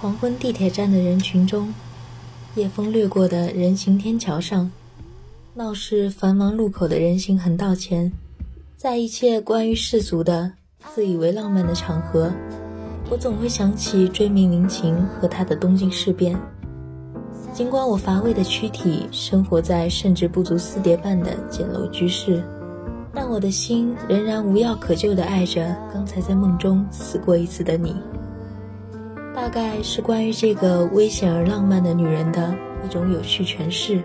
[0.00, 1.74] 黄昏地铁站的人群中，
[2.54, 4.70] 夜风掠过的人行天桥上，
[5.54, 8.12] 闹市繁忙路口的人行横道前，
[8.76, 10.52] 在一切关于世俗的、
[10.94, 12.32] 自以为浪漫的场合，
[13.10, 16.38] 我总会想起追名林琴和他的东京事变。
[17.52, 22.40] 尽管我乏味的躯体生活在甚至不足四叠半的简陋居室，
[23.12, 27.96] 但我的心仍然无药可救地爱着刚才在梦中死过一次的你。
[29.38, 32.52] 大概是关于这个危险而浪漫的女人的
[32.84, 34.02] 一种有趣诠释。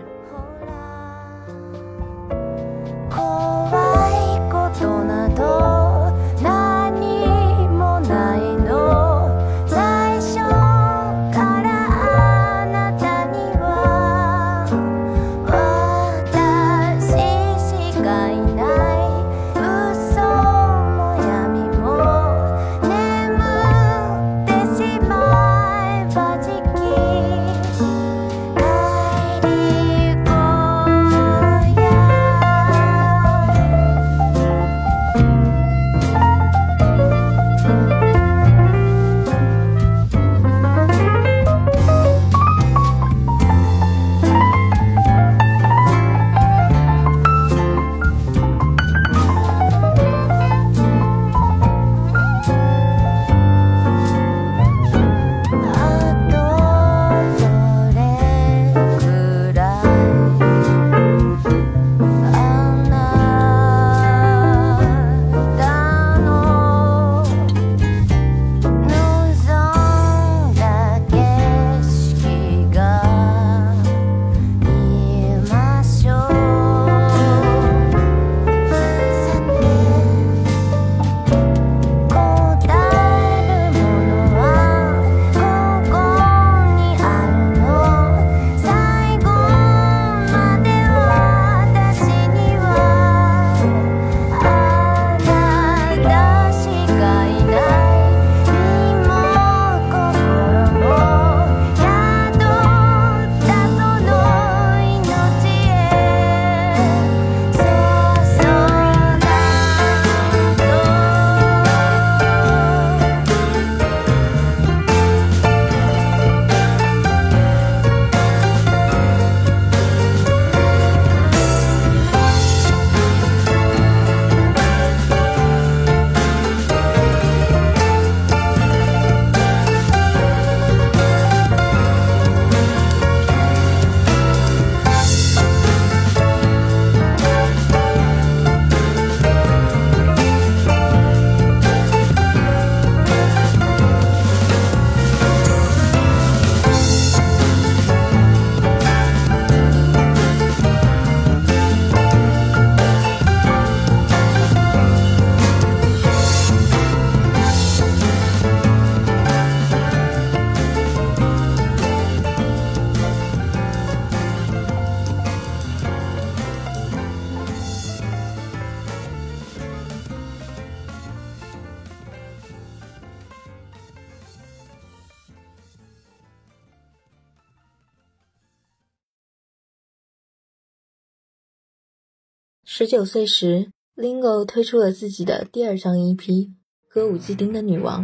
[182.66, 186.16] 十九岁时，Lingo 推出了自己的第二张 EP
[186.88, 188.02] 《歌舞伎町的女王》，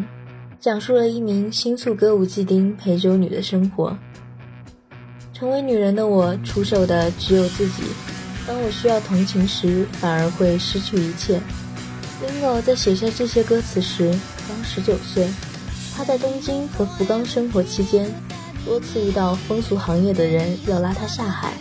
[0.60, 3.96] 讲述了一名新宿歌舞伎町陪酒女的生活。
[5.32, 7.84] 成为女人的我，出手的只有自己。
[8.46, 11.40] 当我需要同情时，反而会失去一切。
[12.22, 14.14] Lingo 在写下这些歌词时
[14.46, 15.26] 刚十九岁，
[15.96, 18.14] 他在东京和福冈生活期间，
[18.66, 21.54] 多次遇到风俗行业的人要拉他下海。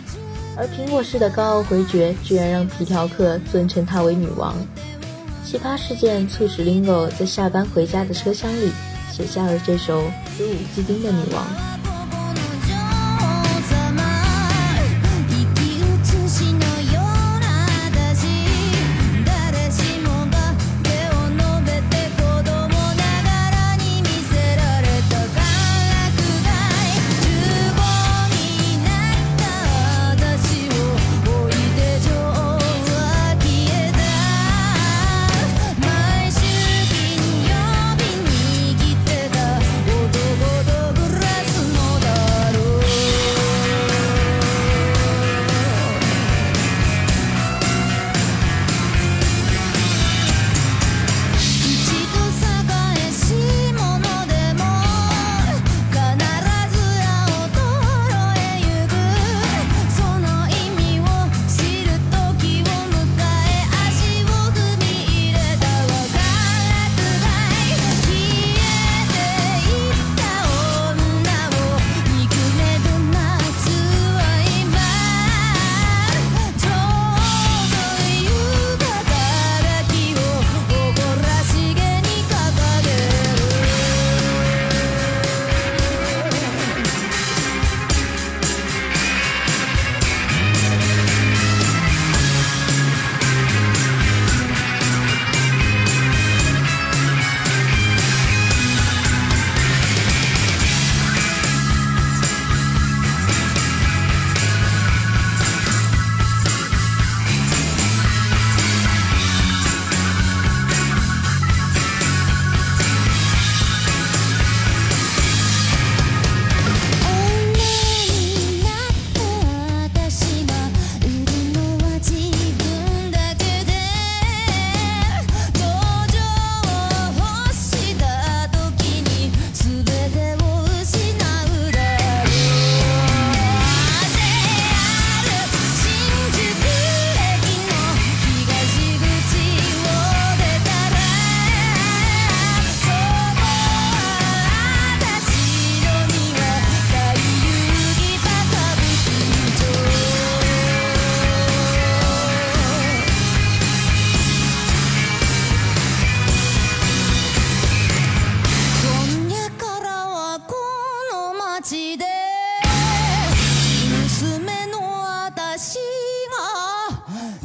[0.60, 4.54] 而苹果式的高傲回绝，居然让皮条客尊称她为女王。
[5.42, 8.70] 奇葩事件促使 Lingo 在下班回家的车厢里
[9.10, 10.02] 写下了这首
[10.36, 11.42] 《歌舞伎町的女王》。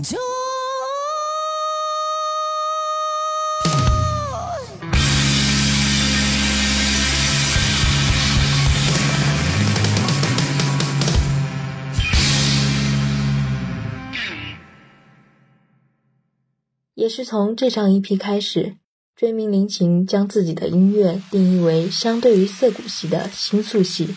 [0.06, 0.20] 就
[16.94, 18.76] 也是从这场一批开始，
[19.16, 24.14] 追名林琴将自己的音乐定义为相对于涩谷系的新宿系，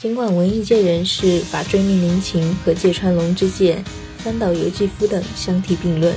[0.00, 3.84] 尽管文艺界人士把追名林琴和芥川龙之介。
[4.22, 6.14] 三岛由纪夫等相提并论，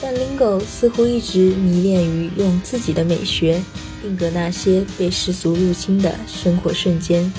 [0.00, 3.62] 但 Lingo 似乎一直迷恋于用自己的美学
[4.02, 7.32] 定格那些被世俗入侵的生活瞬间。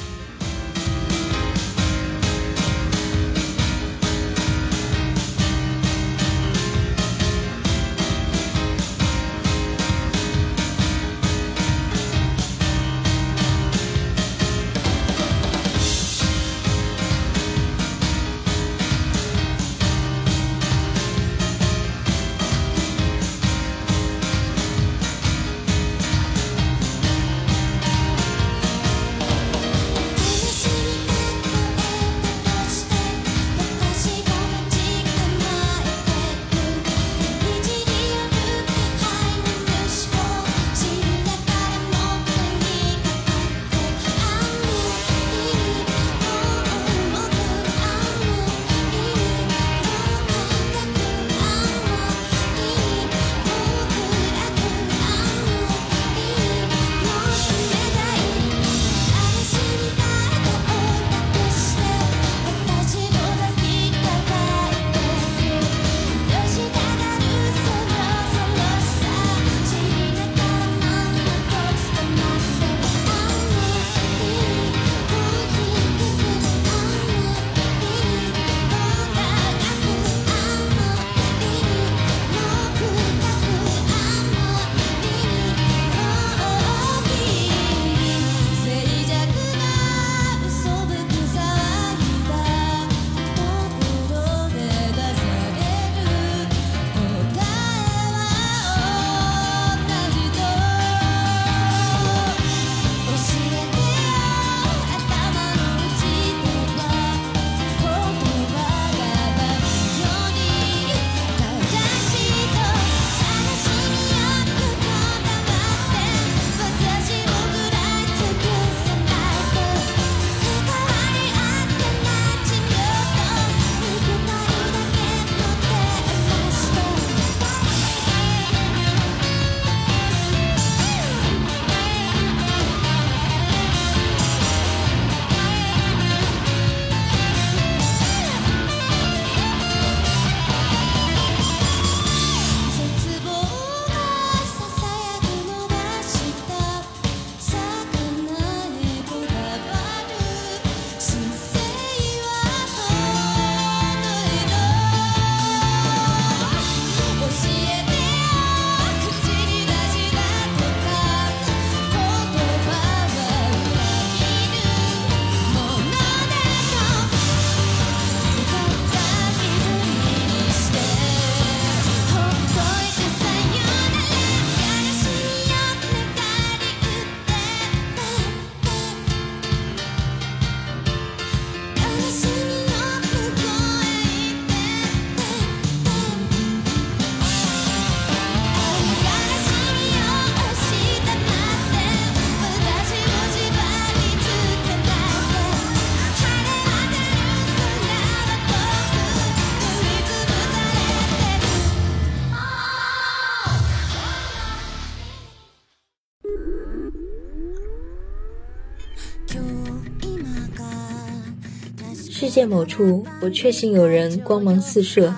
[212.34, 215.14] 界某处，我确信有人光芒四射，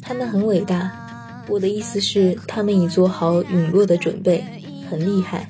[0.00, 1.44] 他们很伟大。
[1.46, 4.42] 我的意思是，他们已做好陨落的准备，
[4.88, 5.46] 很厉害。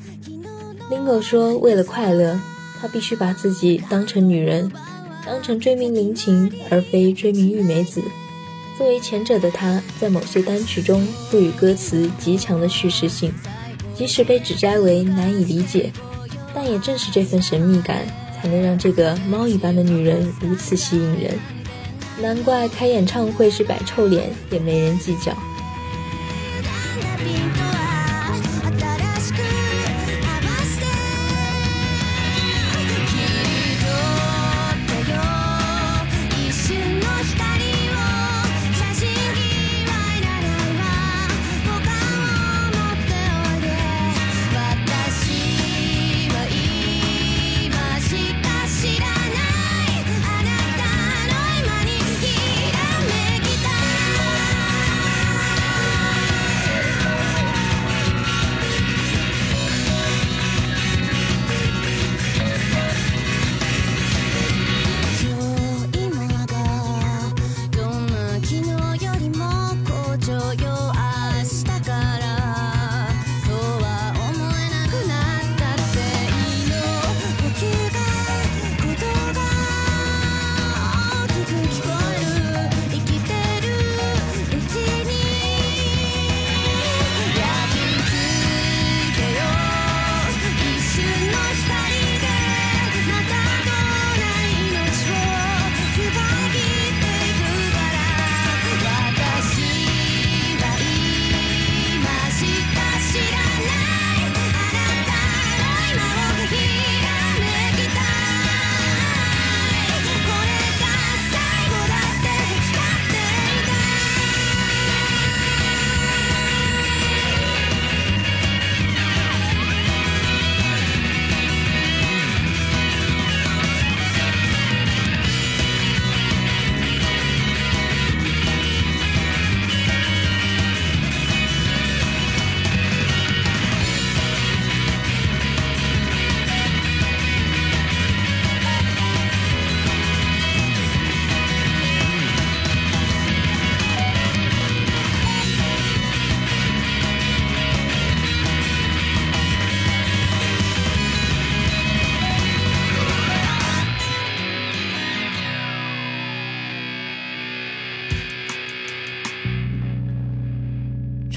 [0.91, 2.41] Lingo 说，为了快乐，
[2.81, 4.73] 他必须把自己当成女人，
[5.25, 8.03] 当成追名林檎，而非追名玉美子。
[8.77, 13.33] 作为前者的他，在某些单曲中赋予歌词极强的叙事性，
[13.95, 15.93] 即使被指摘为难以理解，
[16.53, 18.05] 但也正是这份神秘感。
[18.45, 21.33] 才能让这个猫一般的女人如此吸引人，
[22.21, 25.33] 难怪开演唱会是摆臭脸，也没人计较。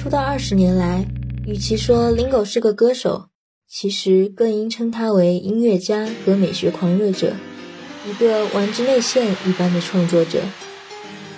[0.07, 1.05] 出道二十年来，
[1.45, 3.27] 与其说 Lingo 是个歌手，
[3.69, 7.33] 其实更应称他为音乐家和美学狂热者，
[8.09, 10.39] 一个丸之内线一般的创作者。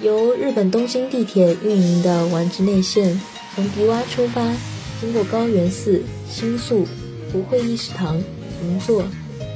[0.03, 3.19] 由日本东京地铁运营的丸之内线，
[3.55, 4.55] 从迪洼出发，
[5.01, 6.85] 经过高原寺、新宿、
[7.31, 8.21] 福会议事堂、
[8.63, 9.01] 银座、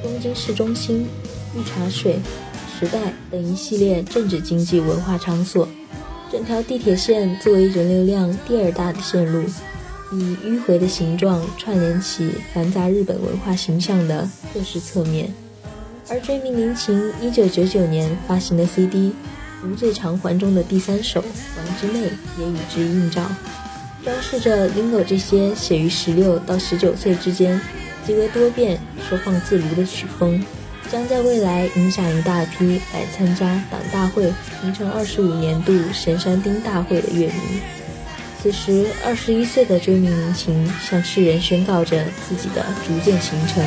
[0.02, 1.06] 东京市中心、
[1.56, 2.16] 御茶水、
[2.76, 5.68] 时代等一系列政治经济文化场所。
[6.34, 9.44] 整条地铁线作为人流量第二大的线路，
[10.10, 15.32] 以迂回的形状串联起繁杂日本文化形象的各式侧面。
[16.08, 19.14] 而追名林檎一九九九年发行的 CD。
[19.64, 21.20] 无罪偿还中的第三首
[21.56, 22.08] 《王之内》
[22.40, 23.30] 也与之映照，
[24.02, 27.60] 装饰着 Lingo 这些写于十六到十九岁之间、
[28.04, 30.44] 极为多变、收放自如的曲风，
[30.90, 37.60] 将在未来影响一大批来参加党大会平成二十五年度神山町大会的乐迷。
[38.42, 43.64] 此时，二十一岁的追名林檎向世人宣告着自己的逐渐形成。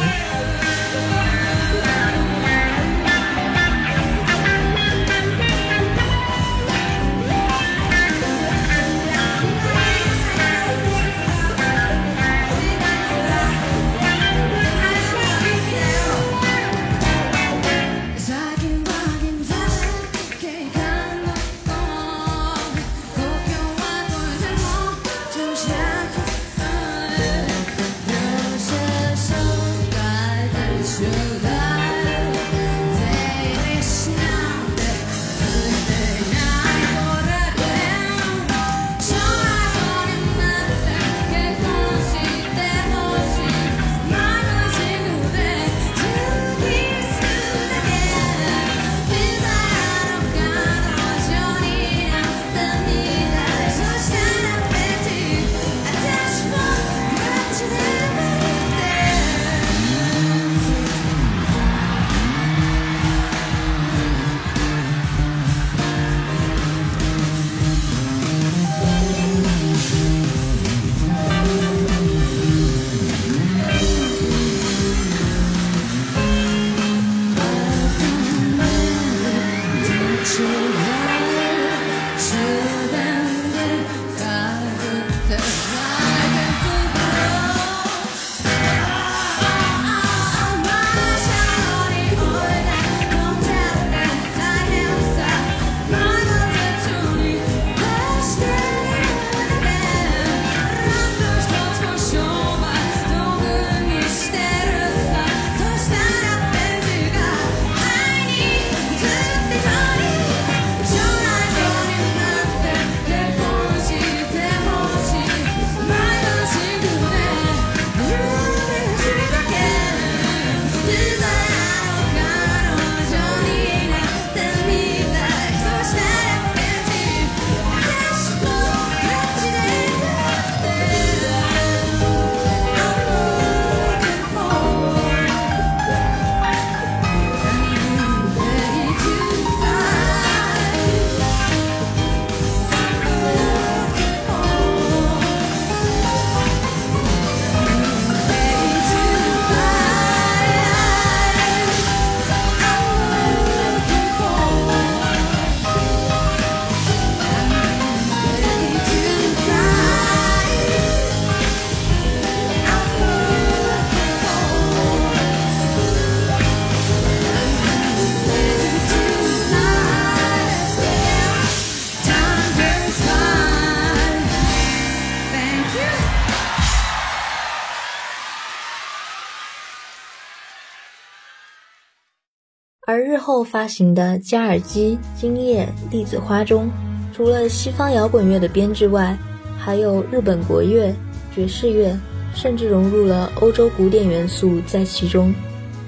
[182.98, 186.68] 而日后发行的《加尔基》《今夜》《栗子花》中，
[187.14, 189.16] 除了西方摇滚乐的编制外，
[189.56, 190.92] 还有日本国乐、
[191.32, 191.96] 爵士乐，
[192.34, 195.32] 甚至融入了欧洲古典元素在其中。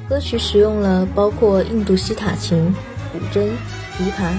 [0.07, 2.71] 歌曲使用了包括印度西塔琴、
[3.11, 3.41] 古筝、
[3.97, 4.31] 琵琶、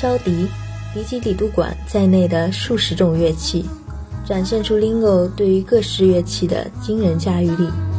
[0.00, 0.48] 箫笛、
[0.94, 3.66] 迪吉里杜管在内的数十种乐器，
[4.24, 7.68] 展现出 Lingo 对于各式乐器的惊人驾驭力。「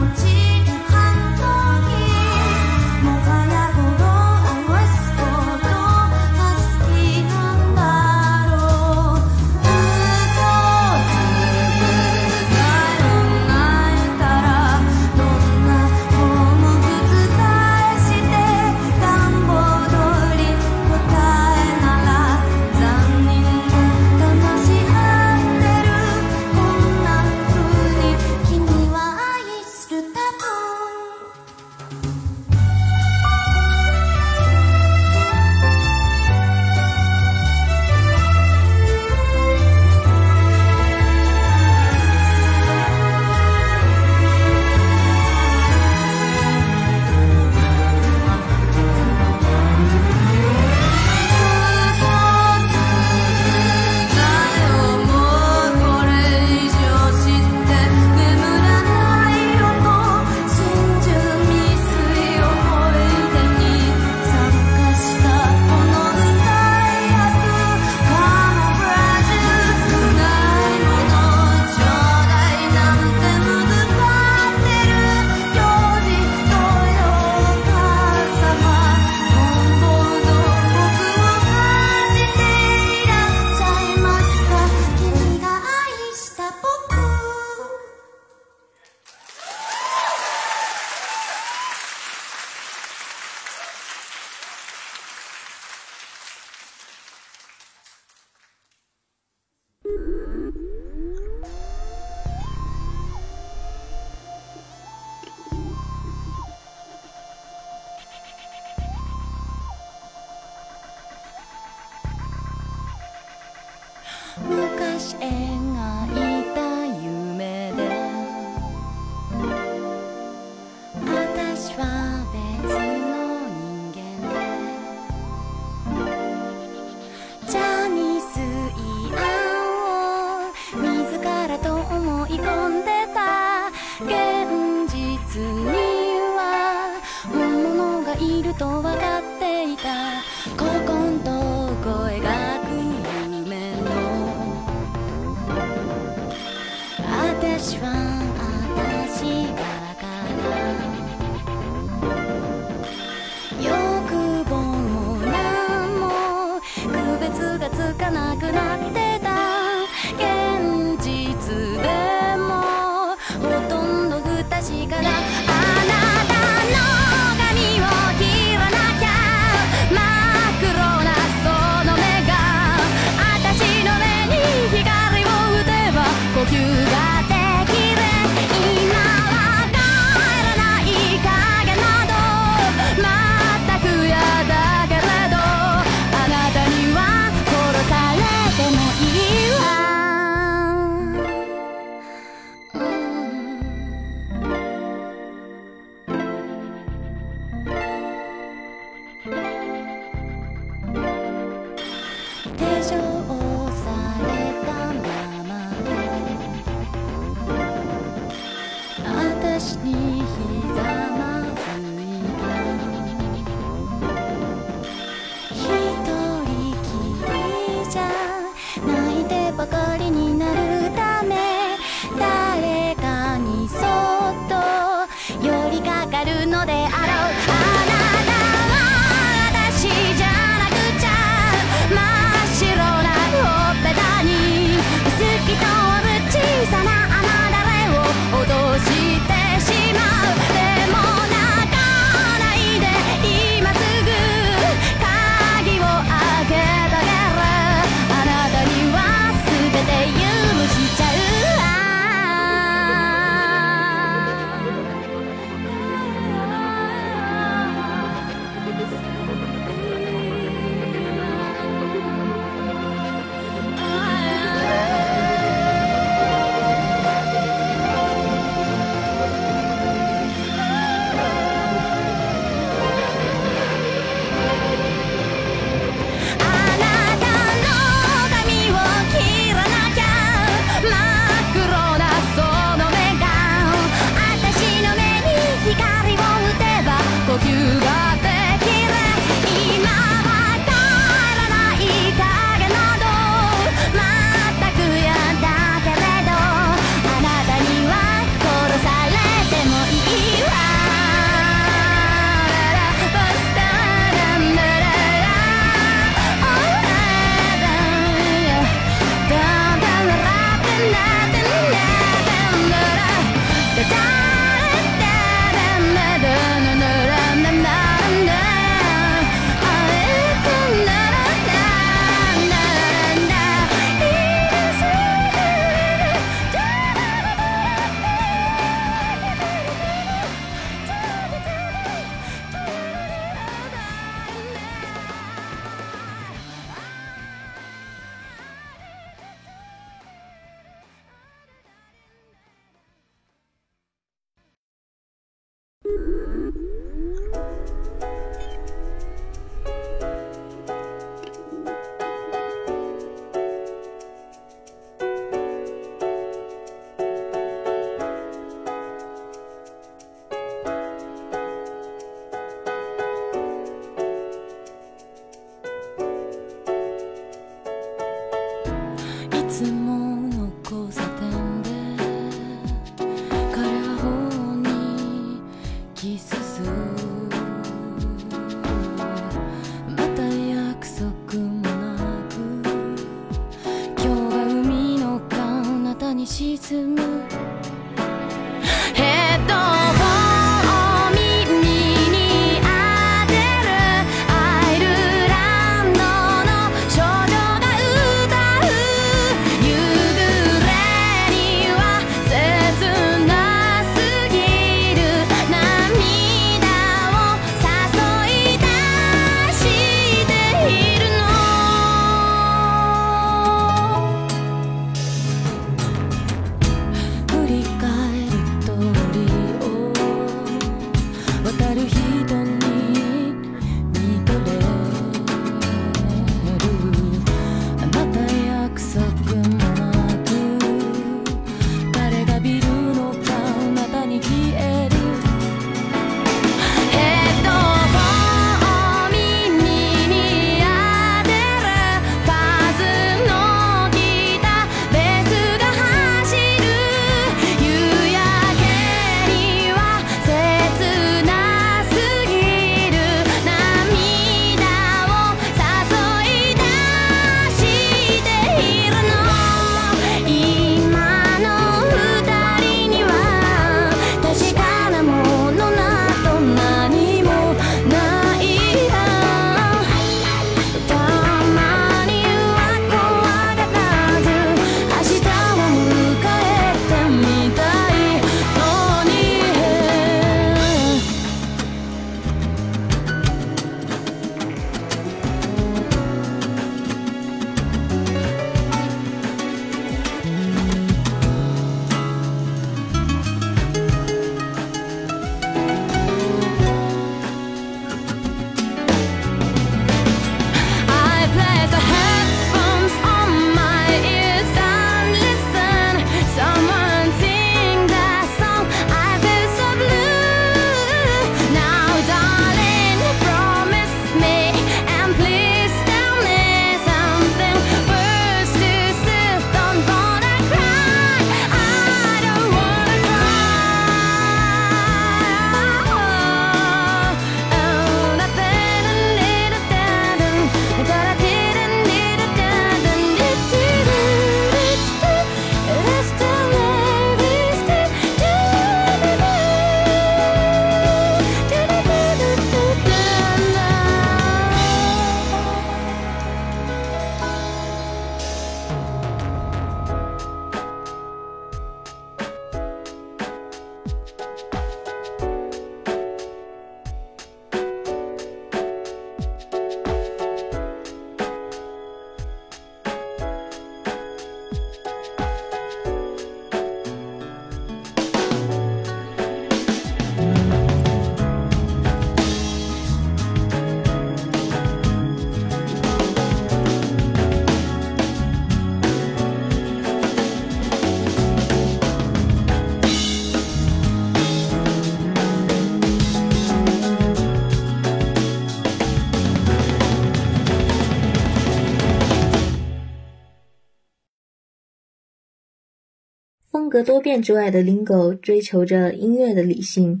[596.72, 600.00] 格多变之外的 Lingo 追求着音乐的理性，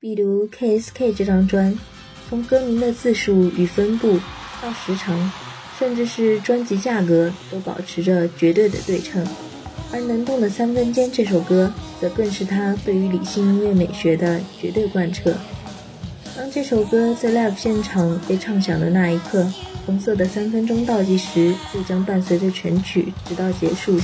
[0.00, 1.78] 比如 KSK 这张专，
[2.26, 4.18] 从歌名的字数与分布
[4.62, 5.30] 到时长，
[5.78, 9.22] 甚至是专辑价格都保持着绝对的对称。
[9.92, 15.34] 而能动的三分间这首歌，则更是他对于理性音乐美学的绝对贯彻。
[16.34, 19.46] 当这首歌在 live 现场被唱响的那一刻，
[19.84, 24.00] 红色的三分钟倒计时就将伴随着全曲直到结束。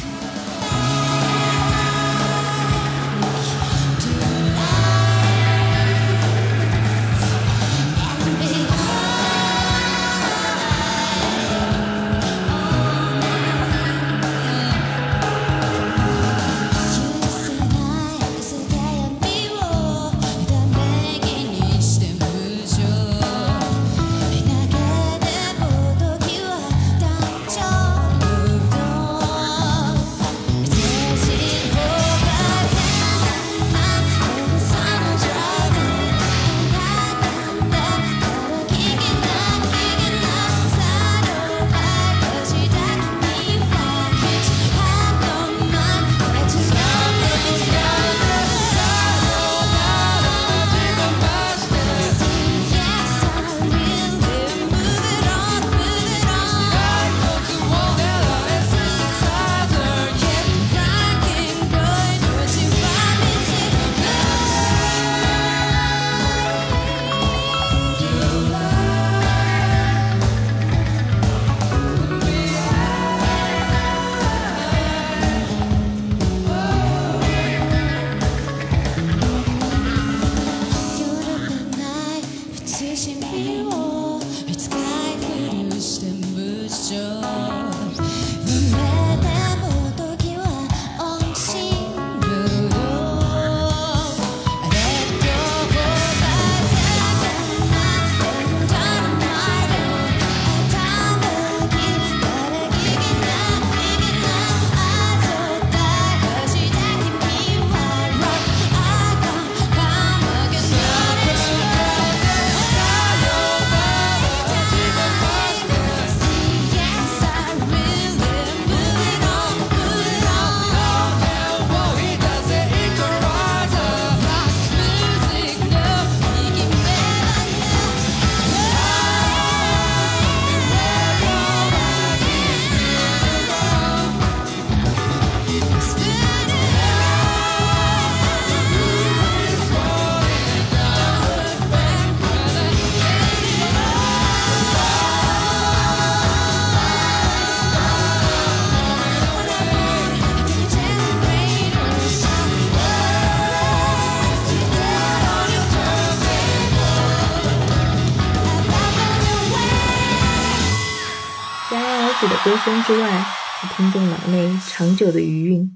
[162.65, 163.25] 声之外，
[163.61, 165.69] 是听众脑内长久的余韵。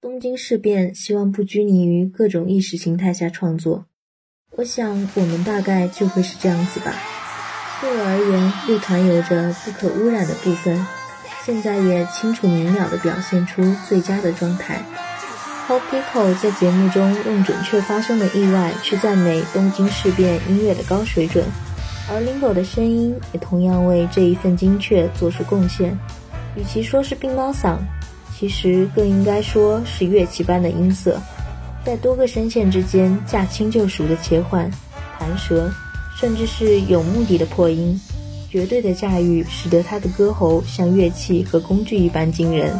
[0.00, 3.86] 东京事变希望不拘泥于各种意识形态下创作，
[4.56, 6.92] 我想我们大概就会是这样子吧。
[7.80, 10.84] 对我而言，乐团有着不可污染的部分，
[11.44, 14.82] 现在也清楚明了地表现出最佳的状态。
[15.68, 21.44] Hope Pico 在节目中用准确发生的意外去赞美东京事变音乐的高水准。
[22.10, 25.98] 而 Lingo 的声音也同样为这一份精确做出贡献。
[26.56, 27.78] 与其说是病猫嗓，
[28.38, 31.20] 其实更应该说是乐器般的音色，
[31.84, 34.70] 在多个声线之间驾轻就熟的切换、
[35.18, 35.70] 弹舌，
[36.16, 38.00] 甚至是有目的的破音，
[38.50, 42.78] 绝对的驾驭使得他的歌喉像乐器和工具一般惊人。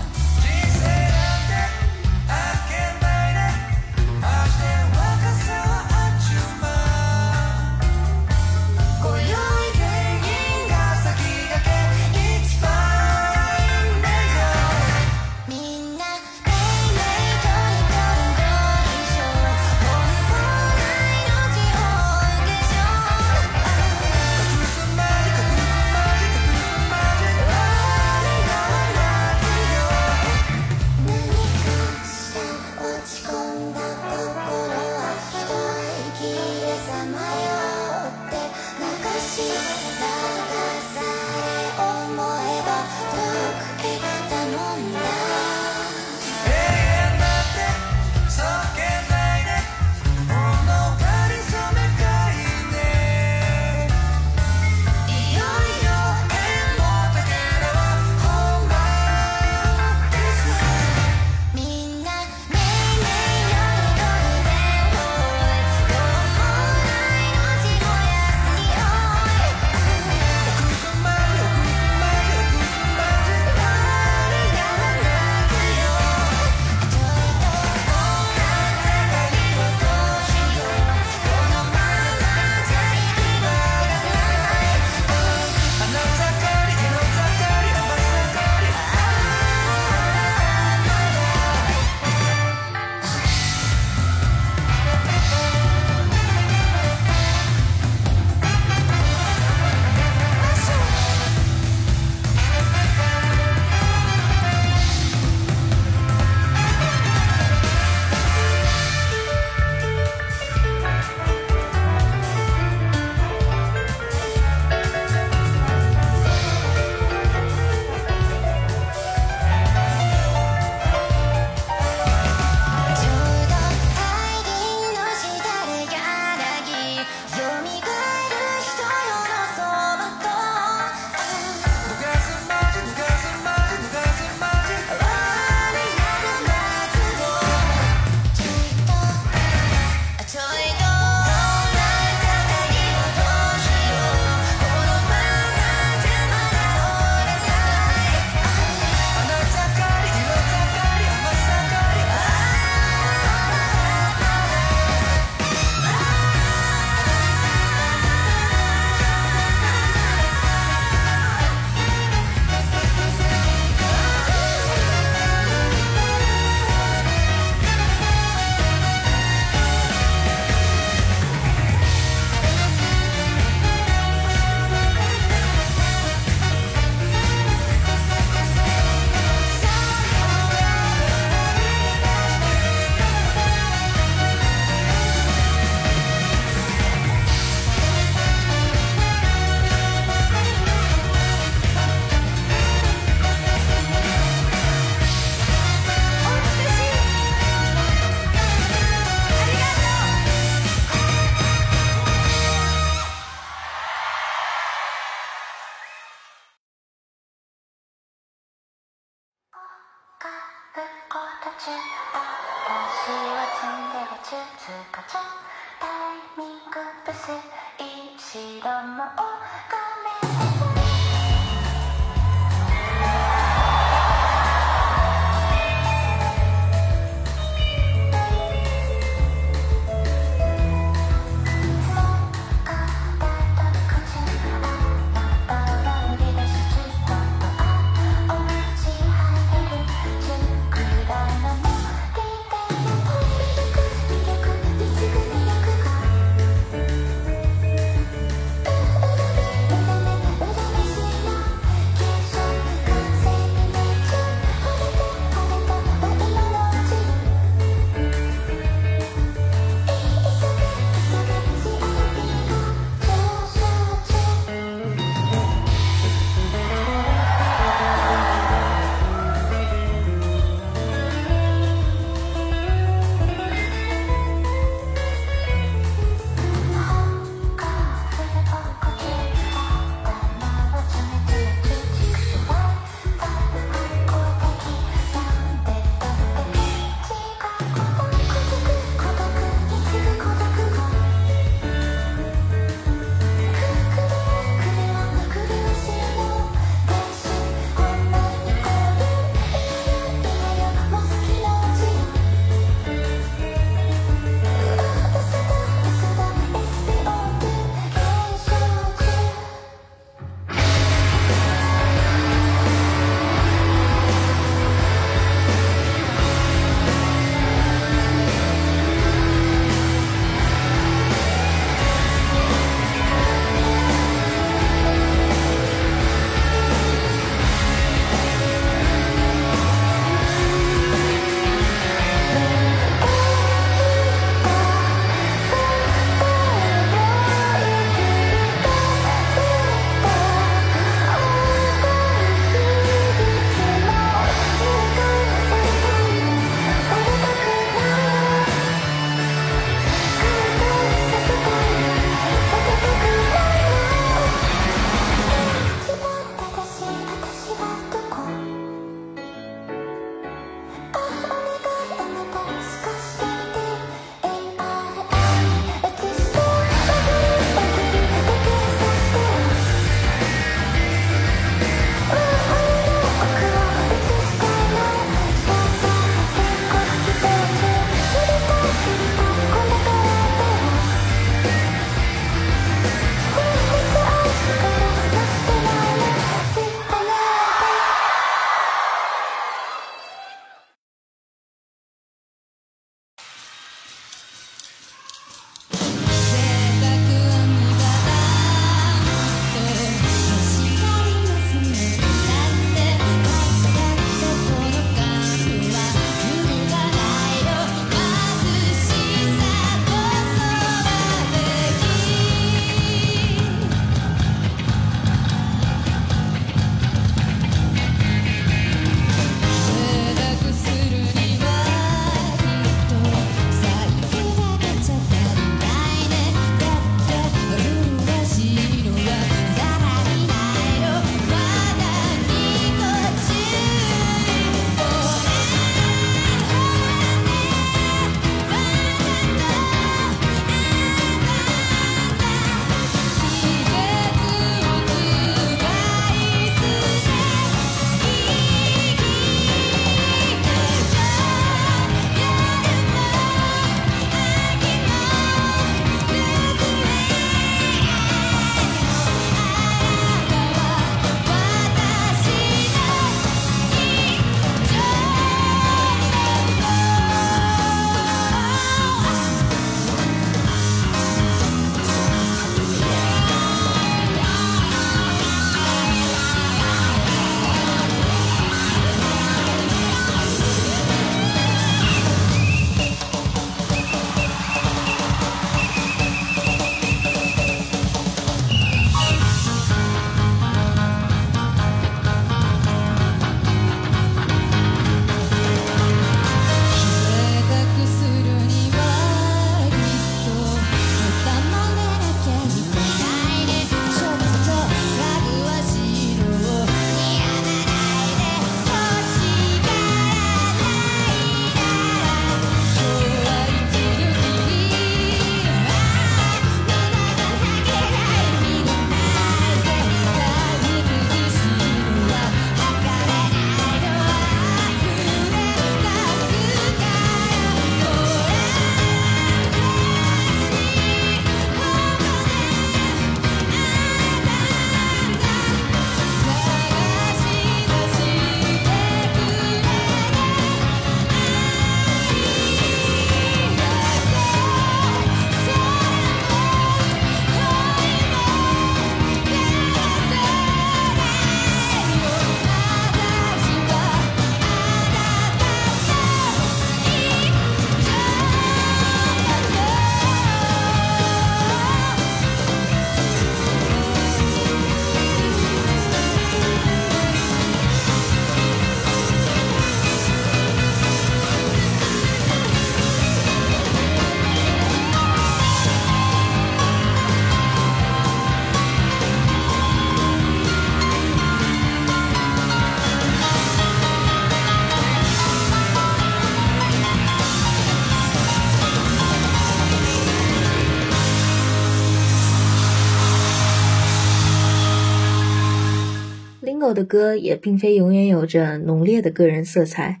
[596.64, 600.00] 后的歌也并非永远有着浓烈的个人色彩，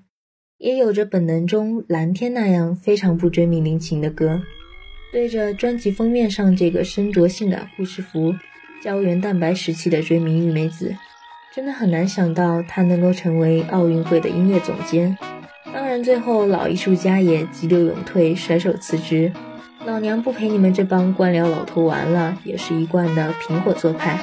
[0.56, 4.40] 也有着本能中蓝天那样非常不追命令情的歌。
[5.12, 8.34] 对着专辑封面上这个身着性感护士服、
[8.82, 10.96] 胶原蛋白时期的追名玉美子，
[11.54, 15.14] 真的很难想到她能够成为奥运会的音乐总监。
[15.70, 19.30] 当然，最后老艺术家也急流勇退，甩手辞职。
[19.84, 24.18] 老娘不陪你们这帮官僚老头玩了，也是一贯的苹果做派。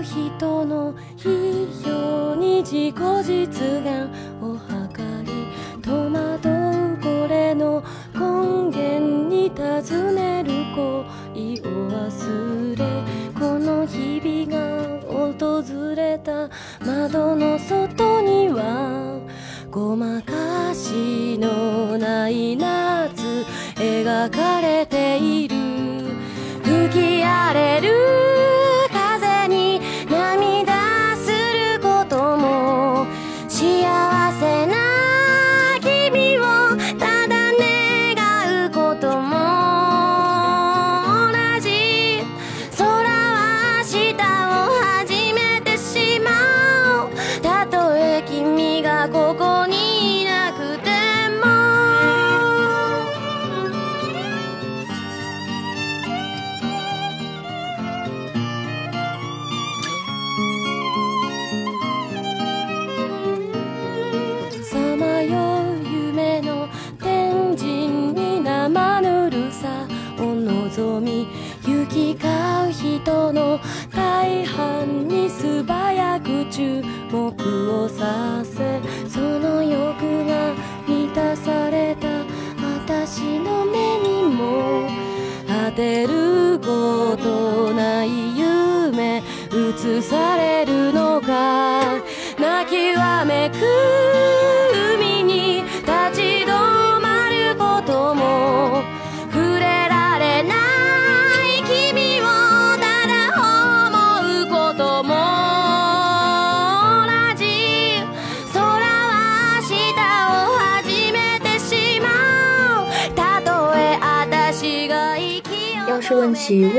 [0.00, 2.94] う人の費用に自己
[3.24, 4.08] 実現。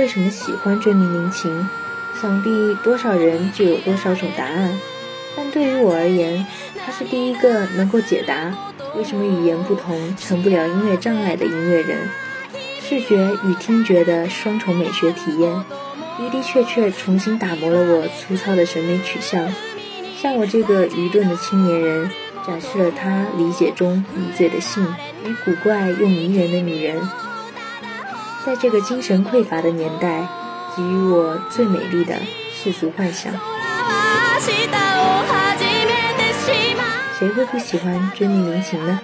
[0.10, 1.68] 什么喜欢追名林檎，
[2.20, 4.78] 想必多少人就有多少种答案。
[5.38, 6.46] 但对于我而言，
[6.84, 8.54] 他是第一个能够解答
[8.98, 12.10] 为什么语言不同成不了音乐障碍的音乐人。
[12.82, 15.54] 视觉与听觉的双重美学体验，
[16.18, 19.54] 的的确确重新打磨了我粗糙的审美取向，
[20.20, 22.10] 像我这个愚钝的青年人
[22.48, 24.84] 展示了他理解中迷醉的性
[25.24, 27.00] 与古怪又迷人的女人。
[28.49, 30.29] 在这个精神匮乏的年代，
[30.77, 32.15] 给予我最美丽的
[32.53, 33.33] 世俗幻想。
[33.33, 36.87] 明日を始めてしまう
[37.19, 39.01] 谁会不喜欢追名林檎呢？